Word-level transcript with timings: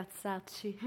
ragazzacci. 0.00 0.78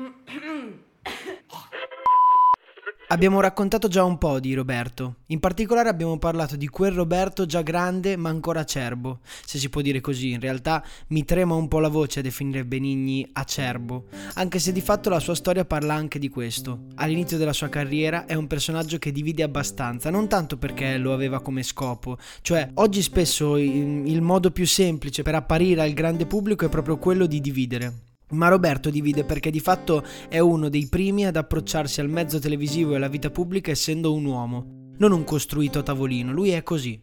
Abbiamo 3.10 3.42
raccontato 3.42 3.88
già 3.90 4.04
un 4.04 4.18
po' 4.18 4.40
di 4.40 4.56
Roberto, 4.56 5.18
in 5.28 5.40
particolare 5.40 5.88
abbiamo 5.88 6.18
parlato 6.18 6.56
di 6.56 6.68
quel 6.68 6.94
Roberto 6.94 7.46
già 7.46 7.62
grande 7.62 8.16
ma 8.16 8.30
ancora 8.30 8.62
acerbo, 8.62 9.20
se 9.46 9.60
si 9.60 9.70
può 9.70 9.82
dire 9.82 10.02
così, 10.02 10.32
in 10.32 10.40
realtà 10.40 10.84
mi 11.10 11.24
trema 11.24 11.54
un 11.54 11.68
po' 11.68 11.80
la 11.80 11.90
voce 11.90 12.20
a 12.20 12.24
definire 12.24 12.66
Benigni 12.66 13.30
acerbo, 13.34 14.06
anche 14.36 14.58
se 14.58 14.72
di 14.72 14.82
fatto 14.82 15.12
la 15.12 15.20
sua 15.20 15.36
storia 15.36 15.64
parla 15.64 15.94
anche 15.94 16.18
di 16.18 16.30
questo. 16.30 16.86
All'inizio 16.96 17.38
della 17.38 17.54
sua 17.54 17.70
carriera 17.70 18.26
è 18.26 18.34
un 18.34 18.48
personaggio 18.48 18.98
che 18.98 19.12
divide 19.12 19.44
abbastanza, 19.44 20.10
non 20.10 20.28
tanto 20.28 20.58
perché 20.58 20.98
lo 20.98 21.14
aveva 21.14 21.40
come 21.40 21.62
scopo, 21.62 22.18
cioè 22.42 22.72
oggi 22.76 23.04
spesso 23.04 23.58
il 23.58 24.22
modo 24.22 24.50
più 24.50 24.66
semplice 24.66 25.22
per 25.22 25.36
apparire 25.36 25.82
al 25.82 25.94
grande 25.94 26.26
pubblico 26.26 26.66
è 26.66 26.70
proprio 26.70 26.98
quello 26.98 27.28
di 27.28 27.40
dividere. 27.40 28.12
Ma 28.34 28.48
Roberto 28.48 28.90
divide 28.90 29.24
perché 29.24 29.50
di 29.52 29.60
fatto 29.60 30.04
è 30.28 30.40
uno 30.40 30.70
dei 30.70 30.88
primi 30.88 31.26
ad 31.26 31.36
approcciarsi 31.36 32.02
al 32.02 32.10
mezzo 32.10 32.40
televisivo 32.40 32.94
e 32.94 32.96
alla 32.96 33.08
vita 33.08 33.30
pubblica 33.30 33.72
essendo 33.72 34.14
un 34.14 34.26
uomo, 34.26 34.92
non 34.98 35.12
un 35.12 35.24
costruito 35.24 35.80
a 35.80 35.84
tavolino, 35.84 36.32
lui 36.32 36.50
è 36.50 36.64
così. 36.64 37.00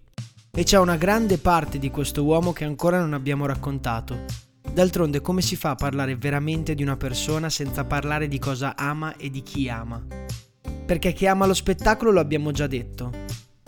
E 0.53 0.65
c'è 0.65 0.79
una 0.79 0.97
grande 0.97 1.39
parte 1.39 1.79
di 1.79 1.91
questo 1.91 2.25
uomo 2.25 2.53
che 2.53 2.65
ancora 2.65 2.99
non 2.99 3.15
abbiamo 3.15 3.47
raccontato. 3.47 4.25
D'altronde 4.73 5.21
come 5.21 5.43
si 5.43 5.57
fa 5.57 5.71
a 5.71 5.75
parlare 5.77 6.17
veramente 6.17 6.75
di 6.75 6.83
una 6.83 6.97
persona 6.97 7.49
senza 7.49 7.85
parlare 7.85 8.29
di 8.29 8.39
cosa 8.39 8.77
ama 8.77 9.17
e 9.17 9.31
di 9.31 9.43
chi 9.43 9.69
ama? 9.69 10.05
Perché 10.85 11.13
chi 11.13 11.27
ama 11.27 11.47
lo 11.47 11.55
spettacolo 11.55 12.11
lo 12.11 12.21
abbiamo 12.21 12.51
già 12.51 12.67
detto. 12.67 13.13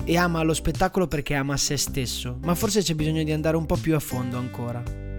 E 0.04 0.16
ama 0.16 0.42
lo 0.42 0.54
spettacolo 0.54 1.06
perché 1.06 1.34
ama 1.34 1.56
se 1.56 1.76
stesso, 1.76 2.38
ma 2.42 2.56
forse 2.56 2.82
c'è 2.82 2.94
bisogno 2.94 3.22
di 3.22 3.30
andare 3.30 3.56
un 3.56 3.66
po' 3.66 3.76
più 3.76 3.94
a 3.94 4.00
fondo 4.00 4.36
ancora. 4.36 5.11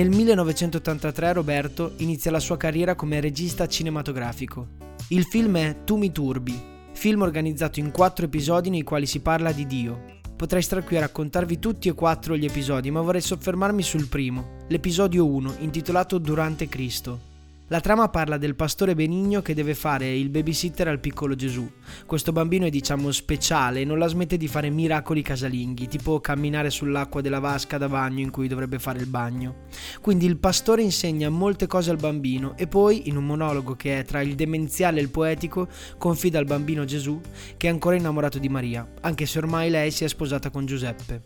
Nel 0.00 0.08
1983 0.08 1.34
Roberto 1.34 1.92
inizia 1.98 2.30
la 2.30 2.40
sua 2.40 2.56
carriera 2.56 2.94
come 2.94 3.20
regista 3.20 3.66
cinematografico. 3.66 4.68
Il 5.08 5.24
film 5.24 5.58
è 5.58 5.84
Tu 5.84 5.98
mi 5.98 6.10
turbi, 6.10 6.58
film 6.94 7.20
organizzato 7.20 7.80
in 7.80 7.90
quattro 7.90 8.24
episodi 8.24 8.70
nei 8.70 8.82
quali 8.82 9.04
si 9.04 9.20
parla 9.20 9.52
di 9.52 9.66
Dio. 9.66 10.04
Potrei 10.34 10.62
stare 10.62 10.84
qui 10.84 10.96
a 10.96 11.00
raccontarvi 11.00 11.58
tutti 11.58 11.90
e 11.90 11.92
quattro 11.92 12.34
gli 12.34 12.46
episodi, 12.46 12.90
ma 12.90 13.02
vorrei 13.02 13.20
soffermarmi 13.20 13.82
sul 13.82 14.08
primo, 14.08 14.56
l'episodio 14.68 15.26
1, 15.26 15.56
intitolato 15.58 16.16
Durante 16.16 16.66
Cristo. 16.66 17.28
La 17.72 17.78
trama 17.78 18.08
parla 18.08 18.36
del 18.36 18.56
pastore 18.56 18.96
Benigno 18.96 19.42
che 19.42 19.54
deve 19.54 19.76
fare 19.76 20.12
il 20.12 20.28
babysitter 20.28 20.88
al 20.88 20.98
piccolo 20.98 21.36
Gesù. 21.36 21.70
Questo 22.04 22.32
bambino 22.32 22.66
è 22.66 22.68
diciamo 22.68 23.12
speciale 23.12 23.82
e 23.82 23.84
non 23.84 24.00
la 24.00 24.08
smette 24.08 24.36
di 24.36 24.48
fare 24.48 24.70
miracoli 24.70 25.22
casalinghi, 25.22 25.86
tipo 25.86 26.18
camminare 26.18 26.68
sull'acqua 26.70 27.20
della 27.20 27.38
vasca 27.38 27.78
da 27.78 27.88
bagno 27.88 28.22
in 28.22 28.30
cui 28.30 28.48
dovrebbe 28.48 28.80
fare 28.80 28.98
il 28.98 29.06
bagno. 29.06 29.66
Quindi 30.00 30.26
il 30.26 30.38
pastore 30.38 30.82
insegna 30.82 31.30
molte 31.30 31.68
cose 31.68 31.92
al 31.92 31.96
bambino 31.96 32.56
e 32.56 32.66
poi, 32.66 33.08
in 33.08 33.16
un 33.16 33.24
monologo 33.24 33.76
che 33.76 34.00
è 34.00 34.04
tra 34.04 34.20
il 34.20 34.34
demenziale 34.34 34.98
e 34.98 35.02
il 35.04 35.10
poetico, 35.10 35.68
confida 35.96 36.40
al 36.40 36.46
bambino 36.46 36.84
Gesù 36.84 37.20
che 37.56 37.68
è 37.68 37.70
ancora 37.70 37.94
innamorato 37.94 38.40
di 38.40 38.48
Maria, 38.48 38.84
anche 39.02 39.26
se 39.26 39.38
ormai 39.38 39.70
lei 39.70 39.92
si 39.92 40.02
è 40.02 40.08
sposata 40.08 40.50
con 40.50 40.66
Giuseppe. 40.66 41.22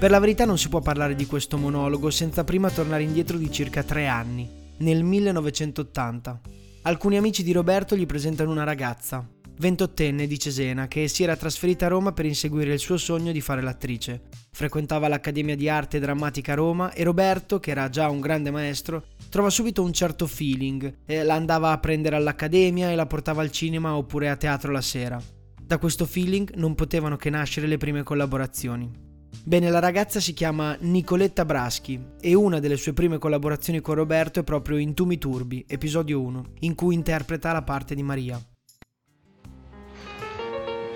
Per 0.00 0.10
la 0.10 0.18
verità 0.18 0.44
non 0.44 0.58
si 0.58 0.68
può 0.68 0.80
parlare 0.80 1.14
di 1.14 1.26
questo 1.26 1.56
monologo 1.56 2.10
senza 2.10 2.42
prima 2.42 2.70
tornare 2.70 3.04
indietro 3.04 3.36
di 3.36 3.52
circa 3.52 3.84
tre 3.84 4.08
anni 4.08 4.58
nel 4.80 5.02
1980. 5.04 6.40
Alcuni 6.82 7.16
amici 7.16 7.42
di 7.42 7.52
Roberto 7.52 7.96
gli 7.96 8.06
presentano 8.06 8.50
una 8.50 8.64
ragazza, 8.64 9.26
ventottenne 9.58 10.26
di 10.26 10.38
Cesena, 10.38 10.88
che 10.88 11.08
si 11.08 11.22
era 11.22 11.36
trasferita 11.36 11.86
a 11.86 11.88
Roma 11.88 12.12
per 12.12 12.24
inseguire 12.24 12.72
il 12.72 12.78
suo 12.78 12.96
sogno 12.96 13.32
di 13.32 13.40
fare 13.40 13.60
l'attrice. 13.60 14.22
Frequentava 14.50 15.08
l'Accademia 15.08 15.54
di 15.54 15.68
Arte 15.68 16.00
Drammatica 16.00 16.52
a 16.52 16.56
Roma 16.56 16.92
e 16.92 17.04
Roberto, 17.04 17.60
che 17.60 17.70
era 17.70 17.88
già 17.90 18.08
un 18.08 18.20
grande 18.20 18.50
maestro, 18.50 19.04
trova 19.28 19.50
subito 19.50 19.82
un 19.82 19.92
certo 19.92 20.26
feeling 20.26 21.00
e 21.04 21.22
la 21.22 21.34
andava 21.34 21.72
a 21.72 21.78
prendere 21.78 22.16
all'Accademia 22.16 22.90
e 22.90 22.94
la 22.94 23.06
portava 23.06 23.42
al 23.42 23.50
cinema 23.50 23.96
oppure 23.96 24.30
a 24.30 24.36
teatro 24.36 24.72
la 24.72 24.80
sera. 24.80 25.20
Da 25.62 25.78
questo 25.78 26.06
feeling 26.06 26.54
non 26.54 26.74
potevano 26.74 27.16
che 27.16 27.30
nascere 27.30 27.66
le 27.66 27.76
prime 27.76 28.02
collaborazioni. 28.02 29.08
Bene, 29.42 29.70
la 29.70 29.78
ragazza 29.78 30.20
si 30.20 30.32
chiama 30.32 30.76
Nicoletta 30.80 31.44
Braschi 31.44 31.98
e 32.20 32.34
una 32.34 32.60
delle 32.60 32.76
sue 32.76 32.92
prime 32.92 33.18
collaborazioni 33.18 33.80
con 33.80 33.94
Roberto 33.94 34.40
è 34.40 34.42
proprio 34.44 34.76
in 34.76 34.94
Tu 34.94 35.06
mi 35.06 35.18
turbi, 35.18 35.64
episodio 35.66 36.20
1, 36.20 36.44
in 36.60 36.74
cui 36.74 36.94
interpreta 36.94 37.52
la 37.52 37.62
parte 37.62 37.94
di 37.94 38.02
Maria. 38.02 38.40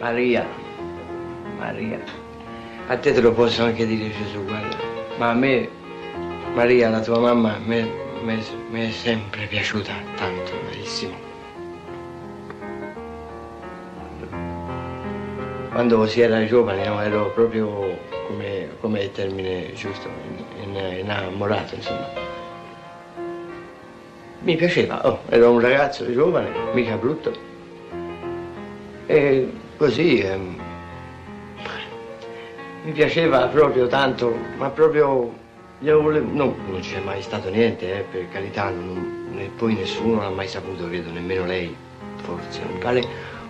Maria, 0.00 0.46
Maria, 1.58 1.98
a 2.88 2.98
te 2.98 3.12
te 3.12 3.20
lo 3.20 3.32
posso 3.32 3.64
anche 3.64 3.86
dire 3.86 4.10
Gesù, 4.10 4.44
guarda, 4.44 4.76
ma 5.18 5.30
a 5.30 5.34
me, 5.34 5.68
Maria, 6.54 6.90
la 6.90 7.00
tua 7.00 7.18
mamma, 7.18 7.56
mi 7.58 7.80
è 8.72 8.90
sempre 8.90 9.46
piaciuta 9.46 9.92
tanto, 10.16 10.52
verissimo. 10.70 11.14
Quando 15.70 16.06
si 16.06 16.20
era 16.20 16.44
giovane, 16.44 16.84
ero 16.84 17.32
proprio 17.32 18.12
come, 18.26 18.68
come 18.80 19.02
il 19.04 19.12
termine 19.12 19.72
giusto, 19.74 20.08
in- 20.08 20.74
in- 20.74 20.98
innamorato, 21.00 21.74
insomma. 21.74 22.08
Mi 24.40 24.56
piaceva, 24.56 25.06
oh, 25.08 25.20
ero 25.28 25.50
un 25.50 25.60
ragazzo 25.60 26.10
giovane, 26.12 26.50
mica 26.72 26.96
brutto. 26.96 27.32
E 29.06 29.50
così 29.76 30.18
ehm, 30.20 30.56
mi 32.84 32.92
piaceva 32.92 33.46
proprio 33.46 33.86
tanto, 33.86 34.34
ma 34.58 34.68
proprio 34.70 35.32
io 35.80 36.00
volevo, 36.00 36.30
no, 36.30 36.54
non 36.70 36.80
c'è 36.80 37.00
mai 37.00 37.22
stato 37.22 37.48
niente, 37.48 37.98
eh, 37.98 38.02
per 38.02 38.28
carità, 38.30 38.68
non- 38.68 39.22
poi 39.56 39.74
nessuno 39.74 40.20
l'ha 40.20 40.30
mai 40.30 40.46
saputo, 40.48 40.86
credo, 40.88 41.10
nemmeno 41.10 41.44
lei, 41.46 41.74
forse. 42.22 42.60
Mi 42.70 42.78
pare 42.78 43.02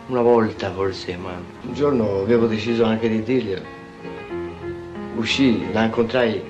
una 0.07 0.23
volta 0.23 0.71
forse, 0.73 1.17
ma 1.17 1.31
un 1.63 1.75
giorno 1.75 2.21
avevo 2.21 2.47
deciso 2.47 2.84
anche 2.84 3.09
di 3.09 3.23
dirglielo. 3.23 3.83
Uscì, 5.17 5.73
la 5.73 5.85
incontrai, 5.85 6.43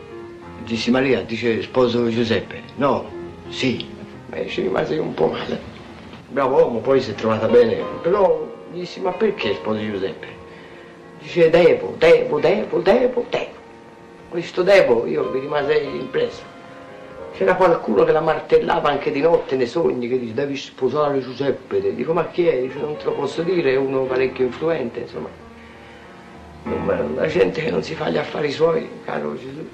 dissi 0.65 0.91
Maria, 0.91 1.21
dice 1.21 1.61
sposo 1.61 2.09
Giuseppe. 2.09 2.63
No, 2.77 3.11
sì, 3.49 3.87
e 4.31 4.49
ci 4.49 4.63
rimase 4.63 4.97
un 4.97 5.13
po' 5.13 5.27
male. 5.27 5.61
Bravo 6.29 6.57
uomo, 6.57 6.79
poi 6.79 7.01
si 7.03 7.11
è 7.11 7.15
trovata 7.15 7.47
bene, 7.47 7.83
però 8.01 8.49
gli 8.73 8.79
dissi 8.79 9.01
ma 9.01 9.11
perché 9.11 9.55
sposo 9.55 9.81
Giuseppe? 9.81 10.27
Dice 11.21 11.51
devo, 11.51 11.95
devo, 11.99 12.41
devo, 12.41 12.81
devo, 12.81 13.27
devo. 13.29 13.53
Questo 14.31 14.63
devo 14.63 15.07
io 15.07 15.31
mi 15.31 15.41
rimasi 15.41 15.85
impresso. 15.85 16.43
C'era 17.35 17.57
qualcuno 17.57 18.05
che 18.05 18.13
la 18.13 18.21
martellava 18.21 18.89
anche 18.89 19.11
di 19.11 19.21
notte 19.21 19.57
nei 19.57 19.67
sogni 19.67 20.09
che 20.09 20.19
dice 20.19 20.33
devi 20.33 20.57
sposare 20.57 21.21
Giuseppe. 21.21 21.95
Dico 21.95 22.15
ma 22.15 22.29
chi 22.29 22.47
è? 22.47 22.63
Dice 22.63 22.79
non 22.79 22.97
te 22.97 23.05
lo 23.05 23.13
posso 23.13 23.43
dire, 23.43 23.73
è 23.73 23.77
uno 23.77 24.05
parecchio 24.05 24.47
influente, 24.47 25.01
insomma. 25.01 25.44
La 26.65 27.27
gente 27.27 27.63
che 27.63 27.71
non 27.71 27.83
si 27.83 27.95
fa 27.95 28.09
gli 28.09 28.17
affari 28.17 28.51
suoi, 28.51 28.89
caro 29.05 29.37
Gesù. 29.37 29.69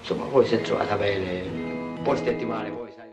Insomma, 0.00 0.24
poi 0.26 0.46
si 0.46 0.54
è 0.54 0.60
trovata 0.60 0.96
bene, 0.96 1.42
un 1.96 2.00
po' 2.02 2.14
stetti 2.14 2.44
male 2.44 2.70
poi, 2.70 2.90
sai. 2.94 3.06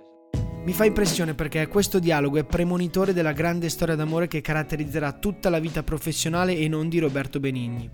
Mi 0.63 0.73
fa 0.73 0.85
impressione 0.85 1.33
perché 1.33 1.67
questo 1.67 1.99
dialogo 1.99 2.37
è 2.37 2.43
premonitore 2.43 3.13
della 3.13 3.31
grande 3.31 3.69
storia 3.69 3.95
d'amore 3.95 4.27
che 4.27 4.41
caratterizzerà 4.41 5.13
tutta 5.13 5.49
la 5.49 5.59
vita 5.59 5.83
professionale 5.83 6.55
e 6.55 6.67
non 6.67 6.89
di 6.89 6.99
Roberto 6.99 7.39
Benigni. 7.39 7.89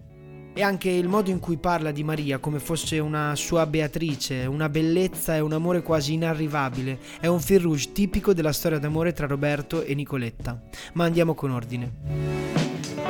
E 0.53 0.61
anche 0.61 0.89
il 0.89 1.07
modo 1.07 1.29
in 1.29 1.39
cui 1.39 1.57
parla 1.57 1.91
di 1.91 2.03
Maria 2.03 2.39
come 2.39 2.59
fosse 2.59 2.99
una 2.99 3.35
sua 3.35 3.65
Beatrice, 3.65 4.45
una 4.45 4.69
bellezza 4.69 5.35
e 5.35 5.41
un 5.41 5.51
amore 5.53 5.83
quasi 5.83 6.13
inarrivabile, 6.13 6.99
è 7.19 7.27
un 7.27 7.39
fil 7.41 7.59
rouge 7.59 7.91
tipico 7.91 8.33
della 8.33 8.53
storia 8.53 8.79
d'amore 8.79 9.11
tra 9.11 9.27
Roberto 9.27 9.83
e 9.83 9.93
Nicoletta. 9.95 10.61
Ma 10.93 11.03
andiamo 11.03 11.33
con 11.33 11.51
ordine. 11.51 12.34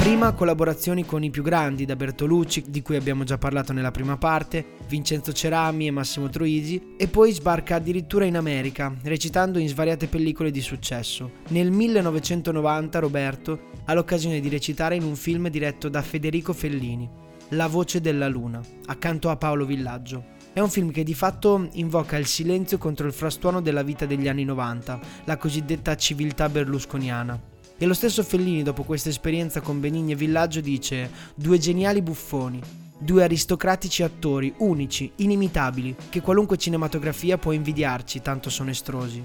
Prima 0.05 0.33
collaborazioni 0.33 1.03
con 1.03 1.23
i 1.23 1.31
più 1.31 1.41
grandi, 1.41 1.83
da 1.83 1.95
Bertolucci, 1.95 2.65
di 2.67 2.83
cui 2.83 2.95
abbiamo 2.95 3.23
già 3.23 3.39
parlato 3.39 3.73
nella 3.73 3.89
prima 3.89 4.17
parte, 4.17 4.63
Vincenzo 4.87 5.33
Cerami 5.33 5.87
e 5.87 5.91
Massimo 5.91 6.29
Troisi, 6.29 6.93
e 6.95 7.07
poi 7.07 7.31
sbarca 7.31 7.77
addirittura 7.77 8.25
in 8.25 8.37
America, 8.37 8.93
recitando 9.01 9.57
in 9.57 9.67
svariate 9.67 10.05
pellicole 10.05 10.51
di 10.51 10.61
successo. 10.61 11.31
Nel 11.47 11.71
1990 11.71 12.99
Roberto 12.99 13.59
ha 13.83 13.95
l'occasione 13.95 14.39
di 14.41 14.47
recitare 14.47 14.95
in 14.95 15.01
un 15.01 15.15
film 15.15 15.49
diretto 15.49 15.89
da 15.89 16.03
Federico 16.03 16.53
Fellini, 16.53 17.09
La 17.49 17.65
voce 17.65 17.99
della 17.99 18.27
luna, 18.27 18.61
accanto 18.85 19.31
a 19.31 19.37
Paolo 19.37 19.65
Villaggio. 19.65 20.23
È 20.53 20.59
un 20.59 20.69
film 20.69 20.91
che 20.91 21.03
di 21.03 21.15
fatto 21.15 21.67
invoca 21.73 22.15
il 22.17 22.27
silenzio 22.27 22.77
contro 22.77 23.07
il 23.07 23.13
frastuono 23.13 23.59
della 23.59 23.81
vita 23.81 24.05
degli 24.05 24.27
anni 24.27 24.43
90, 24.43 24.99
la 25.23 25.37
cosiddetta 25.37 25.95
civiltà 25.95 26.47
berlusconiana. 26.47 27.53
E 27.77 27.85
lo 27.85 27.93
stesso 27.93 28.23
Fellini, 28.23 28.63
dopo 28.63 28.83
questa 28.83 29.09
esperienza 29.09 29.59
con 29.59 29.81
Benigni 29.81 30.13
e 30.13 30.15
Villaggio, 30.15 30.61
dice: 30.61 31.09
Due 31.35 31.57
geniali 31.57 32.01
buffoni, 32.01 32.61
due 32.97 33.23
aristocratici 33.23 34.01
attori, 34.01 34.53
unici, 34.59 35.11
inimitabili, 35.17 35.95
che 36.09 36.21
qualunque 36.21 36.57
cinematografia 36.57 37.37
può 37.37 37.51
invidiarci, 37.51 38.21
tanto 38.21 38.49
sono 38.49 38.69
estrosi. 38.69 39.23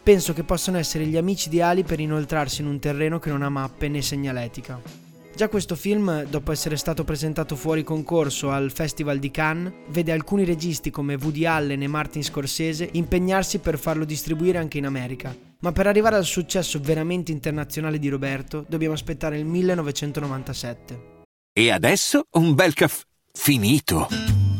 Penso 0.00 0.32
che 0.32 0.44
possano 0.44 0.78
essere 0.78 1.06
gli 1.06 1.16
amici 1.16 1.48
ideali 1.48 1.82
per 1.82 1.98
inoltrarsi 1.98 2.60
in 2.60 2.68
un 2.68 2.78
terreno 2.78 3.18
che 3.18 3.30
non 3.30 3.42
ha 3.42 3.48
mappe 3.48 3.88
né 3.88 4.00
segnaletica. 4.00 5.07
Già 5.38 5.48
questo 5.48 5.76
film, 5.76 6.24
dopo 6.24 6.50
essere 6.50 6.76
stato 6.76 7.04
presentato 7.04 7.54
fuori 7.54 7.84
concorso 7.84 8.50
al 8.50 8.72
Festival 8.72 9.20
di 9.20 9.30
Cannes, 9.30 9.72
vede 9.90 10.10
alcuni 10.10 10.44
registi 10.44 10.90
come 10.90 11.14
Woody 11.14 11.44
Allen 11.44 11.80
e 11.80 11.86
Martin 11.86 12.24
Scorsese 12.24 12.88
impegnarsi 12.94 13.60
per 13.60 13.78
farlo 13.78 14.04
distribuire 14.04 14.58
anche 14.58 14.78
in 14.78 14.84
America, 14.84 15.32
ma 15.60 15.70
per 15.70 15.86
arrivare 15.86 16.16
al 16.16 16.24
successo 16.24 16.80
veramente 16.80 17.30
internazionale 17.30 18.00
di 18.00 18.08
Roberto 18.08 18.64
dobbiamo 18.68 18.94
aspettare 18.94 19.38
il 19.38 19.44
1997. 19.44 21.22
E 21.52 21.70
adesso 21.70 22.24
un 22.32 22.54
bel 22.56 22.74
caffè 22.74 23.04
finito. 23.32 24.08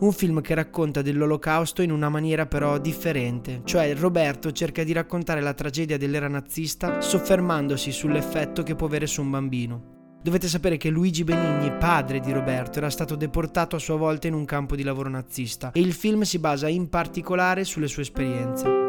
un 0.00 0.12
film 0.12 0.40
che 0.40 0.54
racconta 0.54 1.02
dell'olocausto 1.02 1.82
in 1.82 1.90
una 1.90 2.08
maniera 2.08 2.46
però 2.46 2.78
differente, 2.78 3.62
cioè 3.64 3.94
Roberto 3.94 4.52
cerca 4.52 4.84
di 4.84 4.92
raccontare 4.92 5.40
la 5.40 5.54
tragedia 5.54 5.98
dell'era 5.98 6.28
nazista 6.28 7.00
soffermandosi 7.00 7.90
sull'effetto 7.90 8.62
che 8.62 8.76
può 8.76 8.86
avere 8.86 9.06
su 9.06 9.22
un 9.22 9.30
bambino. 9.30 9.96
Dovete 10.22 10.48
sapere 10.48 10.76
che 10.76 10.90
Luigi 10.90 11.24
Benigni, 11.24 11.72
padre 11.78 12.20
di 12.20 12.32
Roberto, 12.32 12.78
era 12.78 12.90
stato 12.90 13.14
deportato 13.14 13.76
a 13.76 13.80
sua 13.80 13.96
volta 13.96 14.26
in 14.26 14.34
un 14.34 14.44
campo 14.44 14.76
di 14.76 14.82
lavoro 14.82 15.08
nazista 15.08 15.70
e 15.72 15.80
il 15.80 15.92
film 15.92 16.22
si 16.22 16.38
basa 16.38 16.68
in 16.68 16.88
particolare 16.88 17.64
sulle 17.64 17.88
sue 17.88 18.02
esperienze. 18.02 18.86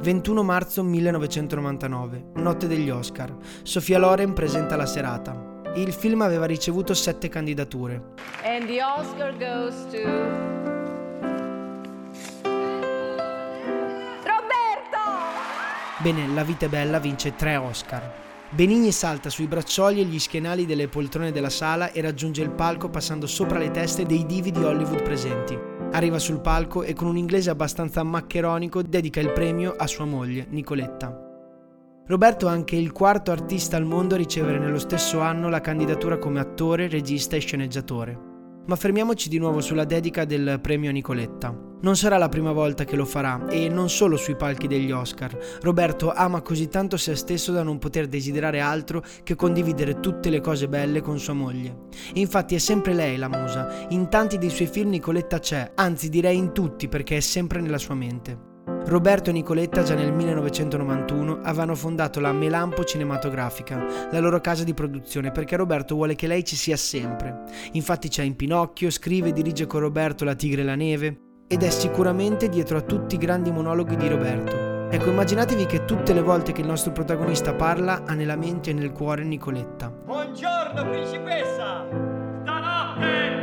21 0.00 0.42
marzo 0.42 0.84
1999, 0.84 2.30
notte 2.36 2.66
degli 2.68 2.88
Oscar. 2.88 3.34
Sofia 3.62 3.98
Loren 3.98 4.32
presenta 4.32 4.76
la 4.76 4.86
serata. 4.86 5.57
Il 5.74 5.92
film 5.92 6.22
aveva 6.22 6.46
ricevuto 6.46 6.94
sette 6.94 7.28
candidature. 7.28 8.14
And 8.42 8.66
the 8.66 8.82
Oscar 8.82 9.36
goes 9.36 9.74
to 9.90 9.98
Roberto! 14.24 14.98
Bene, 16.02 16.26
La 16.34 16.42
vita 16.42 16.66
è 16.66 16.68
bella 16.68 16.98
vince 16.98 17.34
tre 17.36 17.56
Oscar. 17.56 18.26
Benigni 18.50 18.92
salta 18.92 19.28
sui 19.28 19.46
braccioli 19.46 20.00
e 20.00 20.04
gli 20.04 20.18
schienali 20.18 20.64
delle 20.64 20.88
poltrone 20.88 21.32
della 21.32 21.50
sala 21.50 21.92
e 21.92 22.00
raggiunge 22.00 22.42
il 22.42 22.50
palco 22.50 22.88
passando 22.88 23.26
sopra 23.26 23.58
le 23.58 23.70
teste 23.70 24.06
dei 24.06 24.24
divi 24.24 24.50
di 24.50 24.64
Hollywood 24.64 25.02
presenti. 25.02 25.56
Arriva 25.92 26.18
sul 26.18 26.40
palco 26.40 26.82
e 26.82 26.94
con 26.94 27.08
un 27.08 27.18
inglese 27.18 27.50
abbastanza 27.50 28.02
maccheronico 28.02 28.82
dedica 28.82 29.20
il 29.20 29.32
premio 29.32 29.74
a 29.76 29.86
sua 29.86 30.06
moglie, 30.06 30.46
Nicoletta. 30.48 31.27
Roberto 32.08 32.48
è 32.48 32.50
anche 32.50 32.74
il 32.74 32.90
quarto 32.92 33.32
artista 33.32 33.76
al 33.76 33.84
mondo 33.84 34.14
a 34.14 34.16
ricevere 34.16 34.58
nello 34.58 34.78
stesso 34.78 35.20
anno 35.20 35.50
la 35.50 35.60
candidatura 35.60 36.16
come 36.16 36.40
attore, 36.40 36.88
regista 36.88 37.36
e 37.36 37.40
sceneggiatore. 37.40 38.18
Ma 38.64 38.76
fermiamoci 38.76 39.28
di 39.28 39.36
nuovo 39.36 39.60
sulla 39.60 39.84
dedica 39.84 40.24
del 40.24 40.58
premio 40.62 40.90
Nicoletta. 40.90 41.54
Non 41.82 41.96
sarà 41.96 42.16
la 42.16 42.30
prima 42.30 42.52
volta 42.52 42.84
che 42.84 42.96
lo 42.96 43.04
farà 43.04 43.46
e 43.48 43.68
non 43.68 43.90
solo 43.90 44.16
sui 44.16 44.36
palchi 44.36 44.66
degli 44.66 44.90
Oscar. 44.90 45.36
Roberto 45.60 46.10
ama 46.10 46.40
così 46.40 46.68
tanto 46.68 46.96
se 46.96 47.14
stesso 47.14 47.52
da 47.52 47.62
non 47.62 47.76
poter 47.76 48.06
desiderare 48.06 48.60
altro 48.60 49.04
che 49.22 49.36
condividere 49.36 50.00
tutte 50.00 50.30
le 50.30 50.40
cose 50.40 50.66
belle 50.66 51.02
con 51.02 51.18
sua 51.18 51.34
moglie. 51.34 51.88
E 52.14 52.20
infatti 52.20 52.54
è 52.54 52.58
sempre 52.58 52.94
lei 52.94 53.18
la 53.18 53.28
musa. 53.28 53.86
In 53.90 54.08
tanti 54.08 54.38
dei 54.38 54.50
suoi 54.50 54.66
film 54.68 54.88
Nicoletta 54.88 55.40
c'è, 55.40 55.72
anzi 55.74 56.08
direi 56.08 56.38
in 56.38 56.54
tutti 56.54 56.88
perché 56.88 57.18
è 57.18 57.20
sempre 57.20 57.60
nella 57.60 57.76
sua 57.76 57.94
mente. 57.94 58.47
Roberto 58.88 59.30
e 59.30 59.32
Nicoletta 59.32 59.82
già 59.82 59.94
nel 59.94 60.12
1991 60.12 61.40
avevano 61.42 61.74
fondato 61.74 62.20
la 62.20 62.32
Melampo 62.32 62.84
Cinematografica, 62.84 64.08
la 64.10 64.18
loro 64.18 64.40
casa 64.40 64.64
di 64.64 64.72
produzione, 64.72 65.30
perché 65.30 65.56
Roberto 65.56 65.94
vuole 65.94 66.14
che 66.14 66.26
lei 66.26 66.44
ci 66.44 66.56
sia 66.56 66.76
sempre. 66.76 67.42
Infatti 67.72 68.08
c'è 68.08 68.22
in 68.22 68.36
Pinocchio, 68.36 68.90
scrive 68.90 69.28
e 69.28 69.32
dirige 69.32 69.66
con 69.66 69.80
Roberto 69.80 70.24
La 70.24 70.34
Tigre 70.34 70.62
e 70.62 70.64
la 70.64 70.74
Neve, 70.74 71.20
ed 71.46 71.62
è 71.62 71.70
sicuramente 71.70 72.48
dietro 72.48 72.78
a 72.78 72.82
tutti 72.82 73.16
i 73.16 73.18
grandi 73.18 73.50
monologhi 73.50 73.96
di 73.96 74.08
Roberto. 74.08 74.88
Ecco, 74.90 75.10
immaginatevi 75.10 75.66
che 75.66 75.84
tutte 75.84 76.14
le 76.14 76.22
volte 76.22 76.52
che 76.52 76.62
il 76.62 76.66
nostro 76.66 76.92
protagonista 76.92 77.52
parla 77.54 78.04
ha 78.06 78.14
nella 78.14 78.36
mente 78.36 78.70
e 78.70 78.72
nel 78.72 78.92
cuore 78.92 79.22
Nicoletta. 79.22 79.90
Buongiorno 79.90 80.88
principessa! 80.88 81.84
Stanotte 82.98 83.37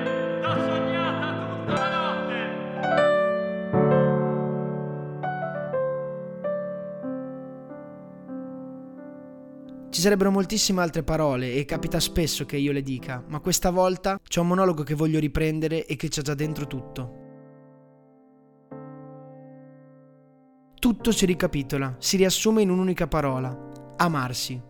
sarebbero 10.06 10.30
moltissime 10.30 10.84
altre 10.84 11.02
parole 11.02 11.54
e 11.54 11.66
capita 11.66 12.00
spesso 12.00 12.46
che 12.46 12.58
io 12.58 12.72
le 12.72 12.84
dica, 12.84 13.24
ma 13.28 13.40
questa 13.40 13.72
volta 13.72 14.20
c'è 14.22 14.40
un 14.40 14.50
monologo 14.50 14.84
che 14.84 14.94
voglio 14.94 15.18
riprendere 15.18 15.88
e 15.88 15.96
che 15.96 16.10
c'è 16.10 16.22
già 16.22 16.36
dentro 16.36 16.68
tutto. 16.68 17.24
Tutto 20.80 21.12
si 21.12 21.26
ricapitola, 21.26 21.96
si 21.98 22.18
riassume 22.18 22.62
in 22.62 22.70
un'unica 22.70 23.08
parola, 23.08 23.96
amarsi. 23.98 24.62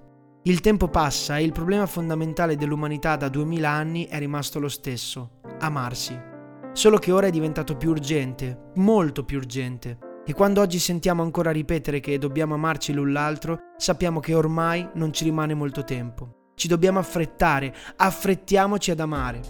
Il 0.44 0.62
tempo 0.62 0.88
passa 0.88 1.38
e 1.38 1.44
il 1.44 1.52
problema 1.52 1.86
fondamentale 1.86 2.56
dell'umanità 2.56 3.18
da 3.18 3.28
duemila 3.28 3.70
anni 3.70 4.06
è 4.06 4.18
rimasto 4.20 4.62
lo 4.62 4.70
stesso, 4.70 5.42
amarsi. 5.60 6.18
Solo 6.72 6.98
che 6.98 7.12
ora 7.12 7.28
è 7.28 7.32
diventato 7.32 7.76
più 7.76 7.90
urgente, 7.90 8.72
molto 8.76 9.26
più 9.26 9.36
urgente. 9.40 9.98
E 10.28 10.34
quando 10.34 10.60
oggi 10.60 10.80
sentiamo 10.80 11.22
ancora 11.22 11.52
ripetere 11.52 12.00
che 12.00 12.18
dobbiamo 12.18 12.56
amarci 12.56 12.94
l'un 12.94 13.12
l'altro, 13.12 13.60
sappiamo 13.78 14.20
che 14.20 14.34
ormai 14.34 14.90
non 14.96 15.14
ci 15.14 15.24
rimane 15.24 15.54
molto 15.54 15.84
tempo. 15.84 16.50
Ci 16.56 16.68
dobbiamo 16.68 16.98
affrettare, 16.98 17.72
affrettiamoci 17.96 18.90
ad 18.90 19.02
amare. 19.02 19.42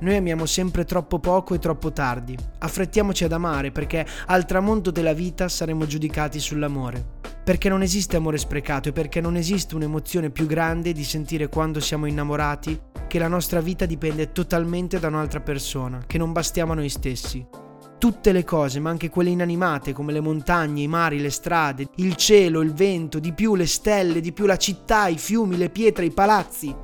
Noi 0.00 0.16
amiamo 0.16 0.44
sempre 0.44 0.84
troppo 0.84 1.20
poco 1.20 1.54
e 1.54 1.60
troppo 1.60 1.92
tardi. 1.92 2.36
Affrettiamoci 2.58 3.22
ad 3.22 3.30
amare 3.30 3.70
perché 3.70 4.04
al 4.26 4.44
tramonto 4.44 4.90
della 4.90 5.12
vita 5.12 5.48
saremo 5.48 5.86
giudicati 5.86 6.40
sull'amore. 6.40 7.20
Perché 7.44 7.68
non 7.68 7.82
esiste 7.82 8.16
amore 8.16 8.38
sprecato 8.38 8.88
e 8.88 8.92
perché 8.92 9.20
non 9.20 9.36
esiste 9.36 9.76
un'emozione 9.76 10.30
più 10.30 10.46
grande 10.46 10.92
di 10.92 11.04
sentire 11.04 11.48
quando 11.48 11.78
siamo 11.78 12.06
innamorati 12.06 12.80
che 13.06 13.20
la 13.20 13.28
nostra 13.28 13.60
vita 13.60 13.86
dipende 13.86 14.32
totalmente 14.32 14.98
da 14.98 15.06
un'altra 15.06 15.40
persona, 15.40 16.02
che 16.04 16.18
non 16.18 16.32
bastiamo 16.32 16.72
a 16.72 16.74
noi 16.74 16.88
stessi. 16.88 17.46
Tutte 18.04 18.32
le 18.32 18.44
cose, 18.44 18.80
ma 18.80 18.90
anche 18.90 19.08
quelle 19.08 19.30
inanimate 19.30 19.94
come 19.94 20.12
le 20.12 20.20
montagne, 20.20 20.82
i 20.82 20.88
mari, 20.88 21.22
le 21.22 21.30
strade, 21.30 21.88
il 21.96 22.16
cielo, 22.16 22.60
il 22.60 22.74
vento, 22.74 23.18
di 23.18 23.32
più 23.32 23.54
le 23.54 23.66
stelle, 23.66 24.20
di 24.20 24.34
più 24.34 24.44
la 24.44 24.58
città, 24.58 25.06
i 25.06 25.16
fiumi, 25.16 25.56
le 25.56 25.70
pietre, 25.70 26.04
i 26.04 26.10
palazzi. 26.10 26.76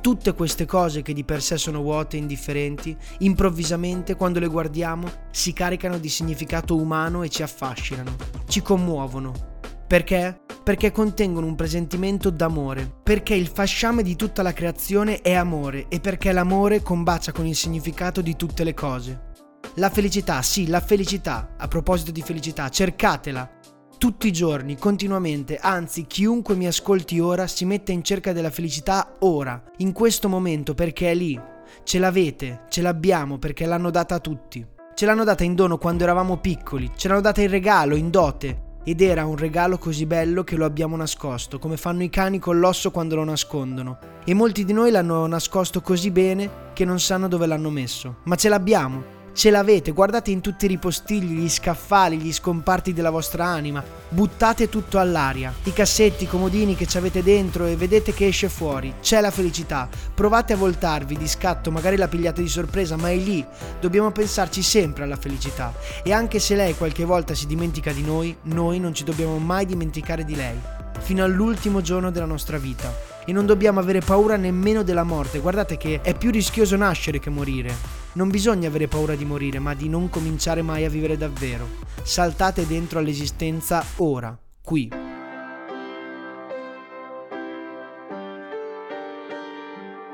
Tutte 0.00 0.32
queste 0.32 0.64
cose 0.64 1.02
che 1.02 1.12
di 1.12 1.24
per 1.24 1.42
sé 1.42 1.58
sono 1.58 1.82
vuote 1.82 2.16
e 2.16 2.20
indifferenti, 2.20 2.96
improvvisamente 3.18 4.14
quando 4.14 4.38
le 4.38 4.46
guardiamo 4.46 5.10
si 5.30 5.52
caricano 5.52 5.98
di 5.98 6.08
significato 6.08 6.74
umano 6.74 7.22
e 7.22 7.28
ci 7.28 7.42
affascinano, 7.42 8.16
ci 8.46 8.62
commuovono. 8.62 9.50
Perché? 9.86 10.40
perché 10.62 10.92
contengono 10.92 11.46
un 11.46 11.56
presentimento 11.56 12.30
d'amore, 12.30 12.90
perché 13.02 13.34
il 13.34 13.48
fasciame 13.48 14.04
di 14.04 14.14
tutta 14.14 14.40
la 14.42 14.52
creazione 14.52 15.20
è 15.20 15.34
amore 15.34 15.86
e 15.88 15.98
perché 15.98 16.30
l'amore 16.30 16.82
combacia 16.82 17.32
con 17.32 17.46
il 17.46 17.56
significato 17.56 18.22
di 18.22 18.36
tutte 18.36 18.62
le 18.62 18.72
cose. 18.72 19.31
La 19.74 19.90
felicità, 19.90 20.42
sì, 20.42 20.66
la 20.66 20.80
felicità. 20.80 21.54
A 21.56 21.68
proposito 21.68 22.10
di 22.10 22.22
felicità, 22.22 22.68
cercatela. 22.68 23.50
Tutti 23.96 24.26
i 24.26 24.32
giorni, 24.32 24.76
continuamente, 24.76 25.56
anzi 25.56 26.06
chiunque 26.06 26.56
mi 26.56 26.66
ascolti 26.66 27.20
ora 27.20 27.46
si 27.46 27.64
mette 27.64 27.92
in 27.92 28.02
cerca 28.02 28.32
della 28.32 28.50
felicità 28.50 29.16
ora, 29.20 29.62
in 29.78 29.92
questo 29.92 30.28
momento, 30.28 30.74
perché 30.74 31.12
è 31.12 31.14
lì. 31.14 31.40
Ce 31.84 31.98
l'avete, 31.98 32.64
ce 32.68 32.82
l'abbiamo 32.82 33.38
perché 33.38 33.64
l'hanno 33.64 33.90
data 33.90 34.16
a 34.16 34.20
tutti. 34.20 34.66
Ce 34.94 35.06
l'hanno 35.06 35.24
data 35.24 35.44
in 35.44 35.54
dono 35.54 35.78
quando 35.78 36.02
eravamo 36.02 36.36
piccoli, 36.36 36.90
ce 36.96 37.08
l'hanno 37.08 37.20
data 37.20 37.40
in 37.40 37.48
regalo, 37.48 37.96
in 37.96 38.10
dote, 38.10 38.70
ed 38.84 39.00
era 39.00 39.24
un 39.24 39.36
regalo 39.36 39.78
così 39.78 40.04
bello 40.04 40.42
che 40.44 40.56
lo 40.56 40.64
abbiamo 40.64 40.96
nascosto, 40.96 41.58
come 41.58 41.76
fanno 41.76 42.02
i 42.02 42.10
cani 42.10 42.38
con 42.38 42.58
l'osso 42.58 42.90
quando 42.90 43.14
lo 43.14 43.24
nascondono. 43.24 43.98
E 44.24 44.34
molti 44.34 44.64
di 44.64 44.72
noi 44.72 44.90
l'hanno 44.90 45.26
nascosto 45.26 45.80
così 45.80 46.10
bene 46.10 46.50
che 46.72 46.84
non 46.84 47.00
sanno 47.00 47.28
dove 47.28 47.46
l'hanno 47.46 47.70
messo. 47.70 48.16
Ma 48.24 48.34
ce 48.34 48.48
l'abbiamo. 48.48 49.20
Ce 49.34 49.50
l'avete, 49.50 49.92
guardate 49.92 50.30
in 50.30 50.42
tutti 50.42 50.66
i 50.66 50.68
ripostigli, 50.68 51.38
gli 51.38 51.48
scaffali, 51.48 52.18
gli 52.18 52.32
scomparti 52.32 52.92
della 52.92 53.08
vostra 53.08 53.46
anima, 53.46 53.82
buttate 54.10 54.68
tutto 54.68 54.98
all'aria, 54.98 55.54
i 55.62 55.72
cassetti, 55.72 56.24
i 56.24 56.28
comodini 56.28 56.76
che 56.76 56.86
ci 56.86 56.98
avete 56.98 57.22
dentro 57.22 57.64
e 57.64 57.74
vedete 57.74 58.12
che 58.12 58.26
esce 58.26 58.50
fuori, 58.50 58.96
c'è 59.00 59.22
la 59.22 59.30
felicità, 59.30 59.88
provate 60.14 60.52
a 60.52 60.56
voltarvi 60.56 61.16
di 61.16 61.26
scatto, 61.26 61.70
magari 61.70 61.96
la 61.96 62.08
pigliate 62.08 62.42
di 62.42 62.48
sorpresa, 62.48 62.96
ma 62.96 63.10
è 63.10 63.16
lì, 63.16 63.44
dobbiamo 63.80 64.10
pensarci 64.10 64.62
sempre 64.62 65.04
alla 65.04 65.16
felicità. 65.16 65.72
E 66.04 66.12
anche 66.12 66.38
se 66.38 66.54
lei 66.54 66.76
qualche 66.76 67.06
volta 67.06 67.34
si 67.34 67.46
dimentica 67.46 67.90
di 67.90 68.02
noi, 68.02 68.36
noi 68.42 68.78
non 68.80 68.92
ci 68.92 69.02
dobbiamo 69.02 69.38
mai 69.38 69.64
dimenticare 69.64 70.26
di 70.26 70.36
lei, 70.36 70.60
fino 70.98 71.24
all'ultimo 71.24 71.80
giorno 71.80 72.10
della 72.10 72.26
nostra 72.26 72.58
vita. 72.58 72.94
E 73.24 73.32
non 73.32 73.46
dobbiamo 73.46 73.80
avere 73.80 74.00
paura 74.00 74.36
nemmeno 74.36 74.82
della 74.82 75.04
morte, 75.04 75.38
guardate 75.38 75.78
che 75.78 76.00
è 76.02 76.14
più 76.14 76.30
rischioso 76.30 76.76
nascere 76.76 77.18
che 77.18 77.30
morire. 77.30 78.01
Non 78.14 78.28
bisogna 78.28 78.68
avere 78.68 78.88
paura 78.88 79.14
di 79.14 79.24
morire, 79.24 79.58
ma 79.58 79.72
di 79.72 79.88
non 79.88 80.10
cominciare 80.10 80.60
mai 80.60 80.84
a 80.84 80.90
vivere 80.90 81.16
davvero. 81.16 81.66
Saltate 82.02 82.66
dentro 82.66 82.98
all'esistenza 82.98 83.82
ora, 83.96 84.38
qui. 84.60 84.90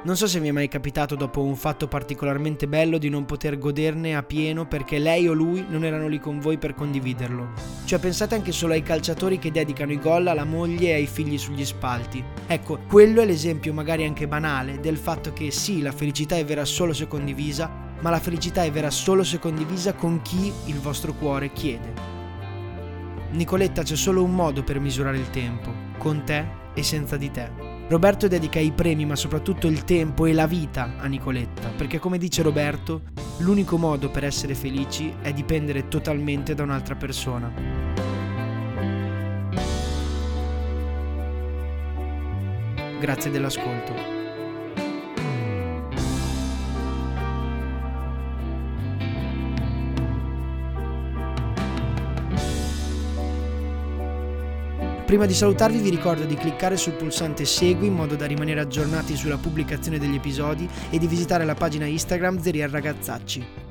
Non 0.01 0.17
so 0.17 0.29
se 0.29 0.39
vi 0.39 0.47
è 0.47 0.53
mai 0.53 0.69
capitato 0.69 1.17
dopo 1.17 1.43
un 1.43 1.57
fatto 1.57 1.89
particolarmente 1.89 2.69
bello 2.69 2.99
di 2.99 3.09
non 3.09 3.25
poter 3.25 3.59
goderne 3.59 4.15
a 4.15 4.23
pieno 4.23 4.67
perché 4.69 4.99
lei 4.99 5.27
o 5.27 5.33
lui 5.33 5.67
non 5.69 5.85
erano 5.85 6.07
lì 6.07 6.21
con 6.21 6.39
voi 6.39 6.57
per 6.57 6.75
condividerlo. 6.75 7.51
Cioè 7.85 7.99
pensate 7.99 8.37
anche 8.37 8.53
solo 8.53 8.75
ai 8.75 8.83
calciatori 8.83 9.41
che 9.41 9.51
dedicano 9.51 9.91
i 9.91 9.99
gol 9.99 10.29
alla 10.29 10.45
moglie 10.45 10.91
e 10.91 10.95
ai 10.95 11.07
figli 11.07 11.37
sugli 11.37 11.65
spalti. 11.65 12.23
Ecco, 12.47 12.79
quello 12.87 13.23
è 13.23 13.27
l'esempio 13.27 13.73
magari 13.73 14.05
anche 14.05 14.29
banale 14.29 14.79
del 14.79 14.97
fatto 14.97 15.33
che 15.33 15.51
sì, 15.51 15.83
la 15.83 15.93
felicità 15.93 16.37
è 16.37 16.45
vera 16.45 16.65
solo 16.65 16.93
se 16.93 17.09
condivisa, 17.09 17.88
ma 18.01 18.11
la 18.11 18.21
felicità 18.21 18.63
è 18.65 18.71
vera 18.71 18.91
solo 18.91 19.25
se 19.25 19.39
condivisa 19.39 19.95
con 19.95 20.23
chi 20.23 20.53
il 20.67 20.79
vostro 20.79 21.13
cuore 21.15 21.53
chiede. 21.53 22.17
Nicoletta 23.31 23.83
c'è 23.83 23.97
solo 23.97 24.23
un 24.23 24.35
modo 24.35 24.63
per 24.63 24.81
misurare 24.81 25.19
il 25.19 25.31
tempo, 25.31 25.73
con 25.99 26.25
te 26.25 26.47
e 26.75 26.83
senza 26.83 27.17
di 27.17 27.31
te. 27.31 27.51
Roberto 27.89 28.29
dedica 28.29 28.59
i 28.59 28.73
premi, 28.73 29.07
ma 29.07 29.17
soprattutto 29.17 29.67
il 29.67 29.85
tempo 29.85 30.27
e 30.27 30.33
la 30.33 30.47
vita 30.47 30.97
a 30.99 31.07
Nicoletta, 31.07 31.69
perché 31.77 31.99
come 31.99 32.19
dice 32.19 32.43
Roberto, 32.43 33.03
l'unico 33.39 33.79
modo 33.79 34.11
per 34.11 34.25
essere 34.25 34.55
felici 34.55 35.15
è 35.23 35.33
dipendere 35.33 35.89
totalmente 35.89 36.55
da 36.55 36.63
un'altra 36.63 36.95
persona. 36.97 37.53
Grazie 43.01 43.31
dell'ascolto. 43.31 44.18
Prima 55.09 55.25
di 55.25 55.33
salutarvi 55.33 55.79
vi 55.79 55.89
ricordo 55.89 56.27
di 56.27 56.35
cliccare 56.35 56.77
sul 56.77 56.93
pulsante 56.93 57.47
Segui 57.47 57.87
in 57.87 57.95
modo 57.95 58.15
da 58.15 58.27
rimanere 58.27 58.61
aggiornati 58.61 59.17
sulla 59.17 59.39
pubblicazione 59.39 59.99
degli 59.99 60.17
episodi 60.17 60.69
e 60.91 60.99
di 60.99 61.07
visitare 61.07 61.47
la 61.47 61.55
pagina 61.55 61.87
Instagram 61.87 62.39
Zeria 62.43 62.69
Ragazzacci. 62.69 63.68